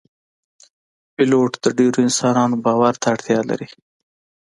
[1.15, 3.67] پیلوټ د ډیرو انسانانو باور ته اړتیا لري.